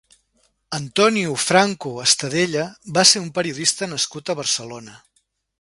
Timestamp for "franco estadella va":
1.49-3.07